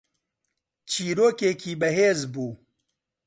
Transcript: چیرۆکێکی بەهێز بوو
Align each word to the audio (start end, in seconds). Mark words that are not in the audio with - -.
چیرۆکێکی 0.89 1.73
بەهێز 1.81 2.19
بوو 2.33 2.51